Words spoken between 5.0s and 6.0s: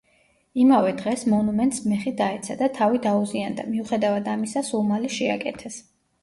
შეაკეთეს.